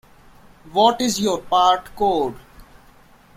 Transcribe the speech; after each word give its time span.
What 0.71 0.99
is 0.99 1.19
your 1.21 1.41
part 1.41 1.95
code? 1.95 2.35